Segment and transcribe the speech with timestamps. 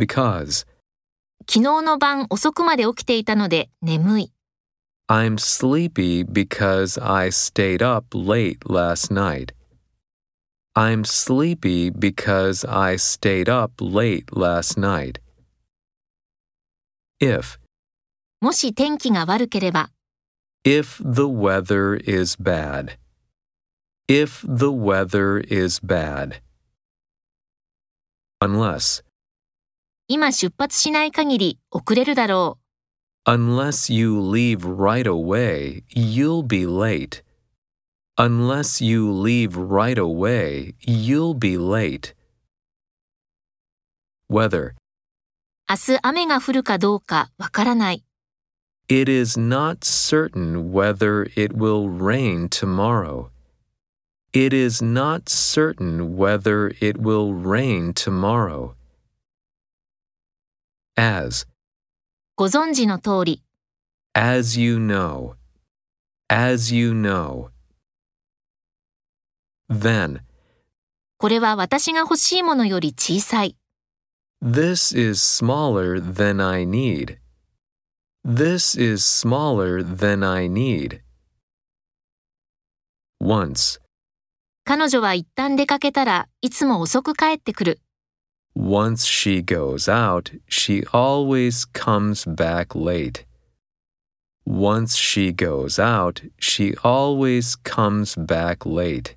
[0.00, 0.66] because.
[1.48, 4.32] 昨日の晩遅くまで起きていたので眠い。
[5.08, 9.52] I'm sleepy because I stayed up late last night.
[10.76, 15.20] I'm sleepy because I stayed up late last night.
[17.20, 17.58] If.
[18.40, 19.90] もし天気が悪ければ、
[20.64, 22.96] If the weather is bad.
[24.08, 26.40] If the weather is bad.
[28.40, 29.02] Unless.
[30.12, 32.58] 今出発しない限り遅れるだろ
[33.26, 33.30] う。
[33.30, 37.22] Unless you leave right away, you'll be late.
[38.16, 42.16] Unless you leave right away, you'll be late.
[44.28, 44.72] Weather.
[45.68, 48.04] 明日雨が降るかどうかわからない。
[48.88, 53.28] It is not certain whether it will rain tomorrow.
[54.32, 58.74] It is not certain whether it will rain tomorrow.
[61.00, 61.46] As.
[62.36, 63.42] ご存知の通り、
[64.12, 65.32] As you know.
[66.28, 67.48] As you know.
[69.70, 70.20] Then.
[71.16, 73.56] これは私が欲しいものより小さい。
[74.44, 77.16] This is smaller than I need.
[78.22, 81.00] This is smaller than I need.
[83.22, 83.80] Once.
[84.66, 87.80] 彼女は一旦出かけたらいつも遅く帰ってくる。
[88.54, 93.24] Once she goes out, she always comes back late.
[94.44, 99.14] Once she goes out, she always comes back late.